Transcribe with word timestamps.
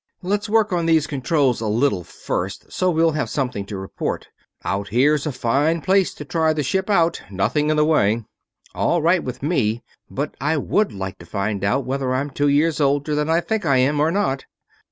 "Let's 0.23 0.49
work 0.49 0.73
on 0.73 0.87
these 0.87 1.05
controls 1.05 1.61
a 1.61 1.67
little 1.67 2.03
first, 2.03 2.71
so 2.73 2.89
we'll 2.89 3.11
have 3.11 3.29
something 3.29 3.67
to 3.67 3.77
report. 3.77 4.29
Out 4.65 4.87
here's 4.87 5.27
a 5.27 5.31
fine 5.31 5.79
place 5.79 6.11
to 6.15 6.25
try 6.25 6.53
the 6.53 6.63
ship 6.63 6.89
out 6.89 7.21
nothing 7.29 7.69
in 7.69 7.77
the 7.77 7.85
way." 7.85 8.25
"All 8.73 9.03
right 9.03 9.23
with 9.23 9.43
me. 9.43 9.83
But 10.09 10.33
I 10.41 10.57
would 10.57 10.91
like 10.91 11.19
to 11.19 11.27
find 11.27 11.63
out 11.63 11.85
whether 11.85 12.15
I'm 12.15 12.31
two 12.31 12.47
years 12.47 12.81
older 12.81 13.13
than 13.13 13.29
I 13.29 13.41
think 13.41 13.63
I 13.63 13.77
am, 13.77 13.99
or 13.99 14.09
not!" 14.09 14.45